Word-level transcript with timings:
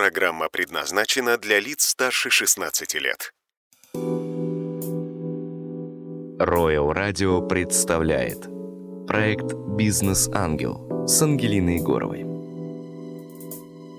Программа 0.00 0.48
предназначена 0.50 1.36
для 1.36 1.60
лиц 1.60 1.88
старше 1.88 2.30
16 2.30 2.94
лет. 2.94 3.34
Royal 6.38 6.94
Radio 6.94 7.46
представляет 7.46 8.48
проект 9.06 9.52
«Бизнес-ангел» 9.76 11.04
с 11.06 11.20
Ангелиной 11.20 11.80
Егоровой. 11.80 12.24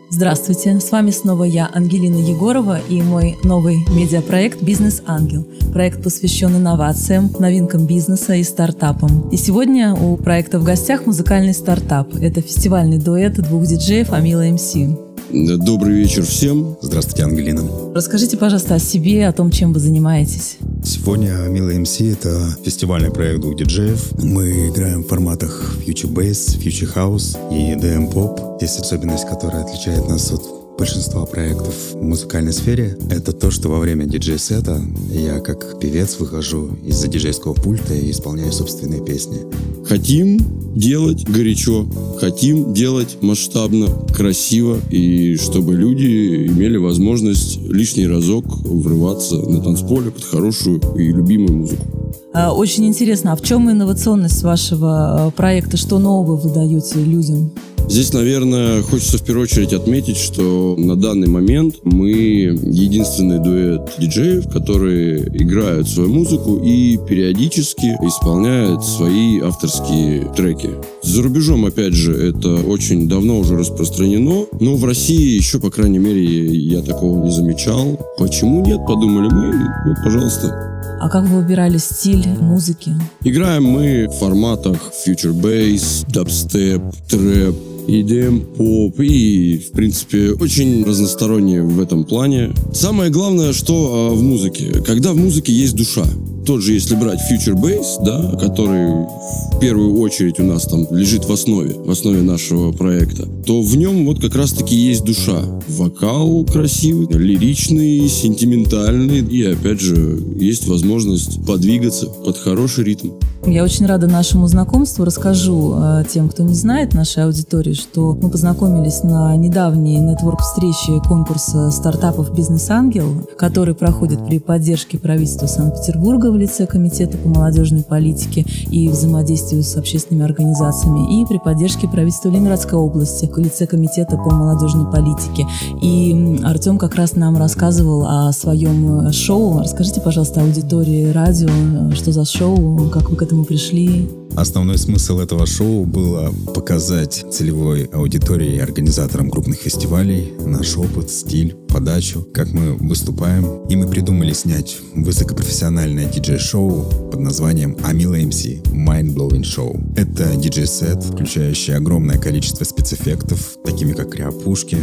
Здравствуйте, 0.10 0.80
с 0.80 0.92
вами 0.92 1.12
снова 1.12 1.44
я, 1.44 1.70
Ангелина 1.72 2.18
Егорова, 2.18 2.80
и 2.90 3.00
мой 3.04 3.38
новый 3.44 3.78
медиапроект 3.96 4.60
«Бизнес-ангел». 4.64 5.46
Проект 5.72 6.04
посвящен 6.04 6.58
инновациям, 6.58 7.30
новинкам 7.38 7.86
бизнеса 7.86 8.34
и 8.34 8.44
стартапам. 8.44 9.30
И 9.30 9.38
сегодня 9.38 9.94
у 9.94 10.18
проекта 10.18 10.58
в 10.58 10.64
гостях 10.64 11.06
музыкальный 11.06 11.54
стартап. 11.54 12.16
Это 12.16 12.42
фестивальный 12.42 12.98
дуэт 12.98 13.36
двух 13.36 13.68
диджеев 13.68 14.12
Амила 14.12 14.42
МС. 14.50 15.11
Добрый 15.34 15.96
вечер 15.96 16.24
всем. 16.24 16.76
Здравствуйте, 16.82 17.24
Ангелина. 17.24 17.64
Расскажите, 17.96 18.36
пожалуйста, 18.36 18.76
о 18.76 18.80
себе, 18.80 19.28
о 19.28 19.32
том, 19.32 19.50
чем 19.50 19.72
вы 19.72 19.80
занимаетесь. 19.80 20.58
Сегодня 20.84 21.34
Мила 21.48 21.72
МС— 21.72 22.00
это 22.02 22.58
фестивальный 22.66 23.12
проект 23.12 23.40
двух 23.40 23.56
диджеев. 23.56 24.12
Мы 24.22 24.68
играем 24.68 25.04
в 25.04 25.08
форматах 25.08 25.78
Future 25.86 26.12
Bass, 26.12 26.60
Future 26.60 26.94
House 26.96 27.38
и 27.50 27.80
DM 27.80 28.12
Pop. 28.12 28.58
Есть 28.60 28.80
особенность, 28.80 29.26
которая 29.26 29.64
отличает 29.64 30.06
нас 30.10 30.32
от 30.32 30.61
большинства 30.82 31.28
проектов 31.28 31.76
в 31.94 32.02
музыкальной 32.02 32.54
сфере, 32.54 32.98
это 33.12 33.34
то, 33.34 33.52
что 33.52 33.70
во 33.70 33.78
время 33.78 34.06
диджей-сета 34.06 34.82
я 35.12 35.40
как 35.40 35.80
певец 35.80 36.18
выхожу 36.18 36.72
из-за 36.84 37.08
диджейского 37.08 37.54
пульта 37.54 37.94
и 37.94 38.10
исполняю 38.10 38.52
собственные 38.52 39.06
песни. 39.06 39.42
Хотим 39.86 40.40
делать 40.76 41.24
горячо, 41.30 41.86
хотим 42.20 42.74
делать 42.74 43.22
масштабно, 43.22 43.90
красиво, 44.12 44.80
и 44.90 45.36
чтобы 45.36 45.76
люди 45.76 46.48
имели 46.48 46.78
возможность 46.78 47.62
лишний 47.62 48.08
разок 48.08 48.46
врываться 48.66 49.36
на 49.36 49.62
танцполе 49.62 50.10
под 50.10 50.24
хорошую 50.24 50.82
и 50.98 51.12
любимую 51.12 51.58
музыку. 51.58 52.11
А, 52.34 52.54
очень 52.54 52.86
интересно, 52.86 53.34
а 53.34 53.36
в 53.36 53.42
чем 53.42 53.70
инновационность 53.70 54.42
вашего 54.44 55.28
э, 55.28 55.32
проекта? 55.32 55.76
Что 55.76 56.00
нового 56.00 56.38
вы 56.38 56.50
даете 56.50 57.00
людям? 57.00 57.52
Здесь, 57.90 58.14
наверное, 58.14 58.82
хочется 58.84 59.18
в 59.18 59.24
первую 59.24 59.44
очередь 59.44 59.74
отметить, 59.74 60.16
что 60.16 60.76
на 60.78 60.96
данный 60.96 61.28
момент 61.28 61.76
мы 61.84 62.10
единственный 62.10 63.40
дуэт 63.40 63.92
диджеев, 63.98 64.48
которые 64.50 65.28
играют 65.38 65.90
свою 65.90 66.08
музыку 66.08 66.56
и 66.64 66.98
периодически 66.98 67.88
исполняют 68.08 68.86
свои 68.86 69.42
авторские 69.42 70.32
треки. 70.38 70.70
За 71.04 71.22
рубежом, 71.22 71.66
опять 71.66 71.94
же, 71.94 72.14
это 72.14 72.56
очень 72.66 73.10
давно 73.10 73.40
уже 73.40 73.58
распространено, 73.58 74.46
но 74.58 74.76
в 74.76 74.86
России 74.86 75.36
еще, 75.36 75.60
по 75.60 75.70
крайней 75.70 76.00
мере, 76.00 76.24
я 76.24 76.82
такого 76.82 77.22
не 77.22 77.32
замечал. 77.32 78.00
Почему 78.18 78.66
нет, 78.66 78.80
подумали 78.88 79.28
мы, 79.34 79.52
вот, 79.86 79.98
пожалуйста. 80.02 80.71
А 81.00 81.10
как 81.10 81.28
вы 81.28 81.42
выбирали 81.42 81.78
стиль 81.78 82.28
музыки? 82.40 82.94
Играем 83.24 83.64
мы 83.64 84.08
в 84.08 84.20
форматах 84.20 84.78
future 85.06 85.34
bass, 85.34 86.06
dubstep, 86.08 86.82
трэп, 87.10 87.56
EDM, 87.88 88.56
поп 88.56 89.00
и, 89.00 89.58
в 89.58 89.72
принципе, 89.72 90.32
очень 90.32 90.86
разносторонние 90.86 91.64
в 91.64 91.80
этом 91.80 92.04
плане. 92.04 92.54
Самое 92.74 93.10
главное, 93.10 93.54
что 93.54 94.10
а, 94.12 94.16
в 94.16 94.22
музыке. 94.22 94.82
Когда 94.86 95.14
в 95.14 95.18
музыке 95.18 95.52
есть 95.52 95.76
душа. 95.76 96.06
Тот 96.46 96.62
же, 96.62 96.74
если 96.74 96.96
брать 96.96 97.20
Future 97.32 97.56
Bass, 97.56 98.04
да, 98.04 98.36
который 98.38 99.06
в 99.52 99.60
первую 99.60 100.00
очередь 100.00 100.40
у 100.40 100.44
нас 100.44 100.66
там 100.66 100.88
лежит 100.92 101.26
в 101.26 101.32
основе, 101.32 101.76
в 101.76 101.90
основе 101.92 102.22
нашего 102.22 102.72
проекта, 102.72 103.28
то 103.46 103.62
в 103.62 103.76
нем 103.76 104.06
вот 104.06 104.20
как 104.20 104.36
раз-таки 104.36 104.76
есть 104.76 105.04
душа. 105.04 105.40
Вокал 105.68 106.44
красивый, 106.46 107.08
лиричный, 107.16 108.08
сентиментальный, 108.08 109.20
и 109.20 109.44
опять 109.44 109.80
же 109.82 110.20
есть 110.40 110.68
возможность 110.68 111.46
подвигаться 111.46 112.08
под 112.08 112.38
хороший 112.38 112.86
ритм. 112.86 113.10
Я 113.46 113.64
очень 113.64 113.88
рада 113.88 114.08
нашему 114.08 114.48
знакомству. 114.48 115.04
Расскажу 115.04 115.76
э, 115.76 116.04
тем, 116.08 116.30
кто 116.30 116.44
не 116.44 116.54
знает 116.54 116.94
нашей 116.94 117.24
аудитории, 117.24 117.74
что 117.74 118.16
мы 118.22 118.30
познакомились 118.30 119.02
на 119.04 119.36
недавней 119.36 119.98
нетворк-встрече 120.00 121.02
конкурса 121.08 121.72
стартапов 121.72 122.36
«Бизнес-ангел», 122.36 123.28
который 123.38 123.74
проходит 123.74 124.24
при 124.28 124.38
поддержке 124.38 125.00
правительства 125.00 125.48
Санкт-Петербурга 125.48 126.31
в 126.32 126.38
лице 126.38 126.66
Комитета 126.66 127.18
по 127.18 127.30
молодежной 127.30 127.84
политике 127.84 128.46
и 128.70 128.90
взаимодействию 128.90 129.64
с 129.64 129.76
общественными 129.76 130.26
организациями, 130.26 131.22
и 131.22 131.26
при 131.26 131.38
поддержке 131.38 131.88
правительства 131.88 132.30
Ленинградской 132.30 132.78
области 132.78 133.30
в 133.32 133.38
лице 133.38 133.68
Комитета 133.68 134.18
по 134.18 134.34
молодежной 134.34 134.90
политике. 134.92 135.48
И 135.82 136.40
Артем 136.44 136.78
как 136.78 136.96
раз 136.96 137.16
нам 137.16 137.38
рассказывал 137.38 138.06
о 138.06 138.32
своем 138.32 139.08
э, 139.08 139.12
шоу. 139.12 139.60
Расскажите, 139.60 140.02
пожалуйста, 140.02 140.42
аудитории 140.42 141.12
радио, 141.12 141.50
э, 141.50 141.96
что 141.96 142.12
за 142.12 142.26
шоу, 142.26 142.90
как 142.90 143.10
вы 143.10 143.16
к 143.16 143.22
этому 143.22 143.46
пришли? 143.46 144.10
Основной 144.36 144.78
смысл 144.78 145.20
этого 145.20 145.46
шоу 145.46 145.86
было 145.86 146.34
показать 146.54 147.26
целевой 147.32 147.86
аудитории 147.86 148.56
и 148.56 148.60
организаторам 148.60 149.30
крупных 149.30 149.60
фестивалей 149.60 150.34
наш 150.46 150.78
опыт, 150.78 151.10
стиль, 151.10 151.56
подачу, 151.68 152.28
как 152.34 152.52
мы 152.52 152.74
выступаем. 152.76 153.64
И 153.70 153.76
мы 153.76 153.88
придумали 153.88 154.34
снять 154.34 154.78
высокопрофессиональное 154.96 156.06
диджей-шоу 156.06 157.10
под 157.12 157.20
названием 157.20 157.78
Амила 157.84 158.16
МС 158.16 158.46
Mind 158.46 159.14
Blowing 159.14 159.44
Show. 159.44 159.94
Это 159.96 160.36
диджей-сет, 160.36 161.04
включающий 161.04 161.76
огромное 161.76 162.18
количество 162.18 162.64
спецэффектов, 162.64 163.58
такими 163.64 163.94
как 163.94 164.12
кряопушки, 164.12 164.78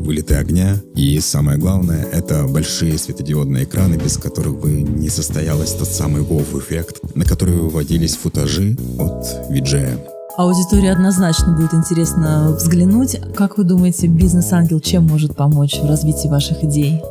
вылеты 0.00 0.34
огня. 0.34 0.80
И 0.94 1.20
самое 1.20 1.58
главное, 1.58 2.06
это 2.12 2.46
большие 2.46 2.98
светодиодные 2.98 3.64
экраны, 3.64 3.96
без 3.96 4.16
которых 4.16 4.58
бы 4.60 4.70
не 4.70 5.08
состоялось 5.08 5.72
тот 5.72 5.88
самый 5.88 6.22
вов-эффект, 6.22 7.00
на 7.14 7.24
который 7.24 7.54
выводились 7.54 8.16
футажи 8.16 8.76
от 8.98 9.50
виджея. 9.50 9.98
Аудитории 10.36 10.88
однозначно 10.88 11.52
будет 11.52 11.74
интересно 11.74 12.54
взглянуть. 12.56 13.20
Как 13.34 13.58
вы 13.58 13.64
думаете, 13.64 14.06
бизнес-ангел 14.06 14.80
чем 14.80 15.06
может 15.06 15.36
помочь 15.36 15.78
в 15.80 15.86
развитии 15.86 16.28
ваших 16.28 16.64
идей? 16.64 17.02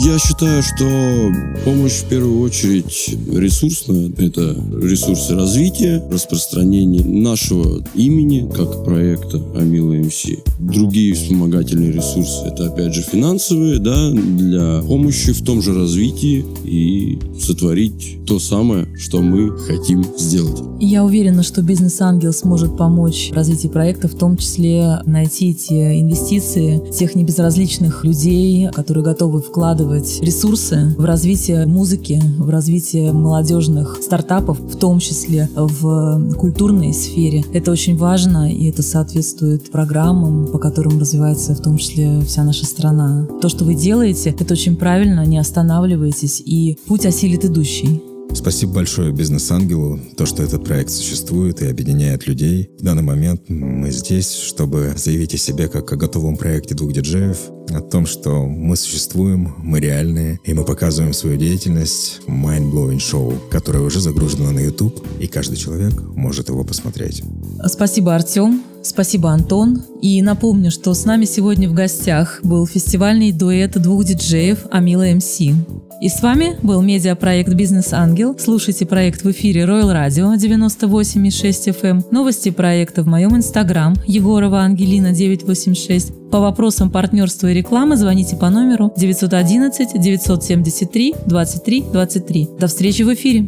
Я 0.00 0.18
считаю, 0.18 0.62
что 0.62 1.32
помощь 1.64 2.02
в 2.02 2.08
первую 2.08 2.40
очередь 2.40 3.16
ресурсная. 3.32 4.10
Это 4.18 4.56
ресурсы 4.82 5.34
развития, 5.34 6.02
распространение 6.10 7.04
нашего 7.04 7.80
имени 7.94 8.50
как 8.52 8.84
проекта 8.84 9.40
Амила 9.54 9.92
МС. 9.94 10.26
Другие 10.58 11.14
вспомогательные 11.14 11.92
ресурсы 11.92 12.44
это 12.46 12.66
опять 12.66 12.92
же 12.92 13.02
финансовые, 13.02 13.78
да, 13.78 14.10
для 14.10 14.82
помощи 14.82 15.32
в 15.32 15.44
том 15.44 15.62
же 15.62 15.74
развитии 15.74 16.44
и 16.64 17.18
сотворить 17.40 18.18
то 18.26 18.40
самое, 18.40 18.88
что 18.96 19.22
мы 19.22 19.56
хотим 19.56 20.04
сделать. 20.18 20.60
Я 20.80 21.04
уверена, 21.04 21.42
что 21.42 21.62
бизнес-ангел 21.62 22.32
сможет 22.32 22.76
помочь 22.76 23.30
в 23.30 23.36
развитии 23.36 23.68
проекта, 23.68 24.08
в 24.08 24.14
том 24.14 24.36
числе 24.36 25.00
найти 25.04 25.54
те 25.54 26.00
инвестиции 26.00 26.82
тех 26.92 27.14
небезразличных 27.14 28.04
людей, 28.04 28.68
которые 28.72 29.04
готовы 29.04 29.43
вкладывать 29.48 30.20
ресурсы 30.22 30.94
в 30.98 31.04
развитие 31.04 31.66
музыки, 31.66 32.20
в 32.38 32.50
развитие 32.50 33.12
молодежных 33.12 33.98
стартапов, 34.02 34.58
в 34.58 34.76
том 34.76 34.98
числе 34.98 35.48
в 35.54 36.34
культурной 36.34 36.92
сфере. 36.92 37.44
Это 37.52 37.70
очень 37.70 37.96
важно, 37.96 38.52
и 38.52 38.68
это 38.68 38.82
соответствует 38.82 39.70
программам, 39.70 40.46
по 40.46 40.58
которым 40.58 40.98
развивается 40.98 41.54
в 41.54 41.60
том 41.60 41.76
числе 41.76 42.20
вся 42.22 42.44
наша 42.44 42.66
страна. 42.66 43.26
То, 43.40 43.48
что 43.48 43.64
вы 43.64 43.74
делаете, 43.74 44.30
это 44.30 44.54
очень 44.54 44.76
правильно, 44.76 45.24
не 45.24 45.38
останавливайтесь, 45.38 46.42
и 46.44 46.78
путь 46.86 47.06
осилит 47.06 47.44
идущий. 47.44 48.02
Спасибо 48.34 48.74
большое 48.74 49.12
бизнес-ангелу, 49.12 49.98
то, 50.16 50.26
что 50.26 50.42
этот 50.42 50.64
проект 50.64 50.90
существует 50.90 51.62
и 51.62 51.66
объединяет 51.66 52.26
людей. 52.26 52.68
В 52.78 52.82
данный 52.82 53.02
момент 53.02 53.48
мы 53.48 53.90
здесь, 53.90 54.32
чтобы 54.32 54.92
заявить 54.96 55.34
о 55.34 55.38
себе 55.38 55.68
как 55.68 55.90
о 55.92 55.96
готовом 55.96 56.36
проекте 56.36 56.74
двух 56.74 56.92
диджеев, 56.92 57.38
о 57.70 57.80
том, 57.80 58.06
что 58.06 58.44
мы 58.44 58.76
существуем, 58.76 59.54
мы 59.58 59.80
реальные, 59.80 60.40
и 60.44 60.52
мы 60.52 60.64
показываем 60.64 61.14
свою 61.14 61.38
деятельность 61.38 62.20
Mind-Blowing 62.26 62.98
Show, 62.98 63.38
которое 63.50 63.84
уже 63.84 64.00
загружено 64.00 64.50
на 64.50 64.60
YouTube, 64.60 65.06
и 65.20 65.26
каждый 65.26 65.56
человек 65.56 65.94
может 66.14 66.48
его 66.48 66.64
посмотреть. 66.64 67.22
Спасибо, 67.66 68.14
Артем. 68.14 68.62
Спасибо, 68.84 69.30
Антон. 69.30 69.82
И 70.02 70.20
напомню, 70.20 70.70
что 70.70 70.92
с 70.92 71.06
нами 71.06 71.24
сегодня 71.24 71.70
в 71.70 71.72
гостях 71.72 72.40
был 72.42 72.66
фестивальный 72.66 73.32
дуэт 73.32 73.80
двух 73.80 74.04
диджеев 74.04 74.66
Амила 74.70 75.06
МС. 75.06 75.40
И 75.40 76.08
с 76.10 76.20
вами 76.20 76.58
был 76.62 76.82
медиапроект 76.82 77.54
«Бизнес-ангел». 77.54 78.36
Слушайте 78.38 78.84
проект 78.84 79.24
в 79.24 79.30
эфире 79.30 79.62
Royal 79.62 79.90
Radio 79.90 80.36
98,6 80.36 81.80
FM. 81.80 82.04
Новости 82.10 82.50
проекта 82.50 83.02
в 83.02 83.06
моем 83.06 83.34
инстаграм 83.34 83.94
Егорова 84.06 84.60
Ангелина 84.60 85.12
986. 85.12 86.30
По 86.30 86.40
вопросам 86.40 86.90
партнерства 86.90 87.50
и 87.50 87.54
рекламы 87.54 87.96
звоните 87.96 88.36
по 88.36 88.50
номеру 88.50 88.92
911 88.98 89.98
973 89.98 91.14
23 91.24 91.84
23. 91.90 92.48
До 92.60 92.66
встречи 92.66 93.02
в 93.02 93.14
эфире. 93.14 93.46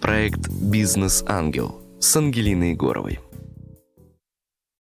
Проект 0.00 0.48
«Бизнес-ангел» 0.48 1.74
с 2.00 2.16
Ангелиной 2.16 2.70
Егоровой. 2.70 3.18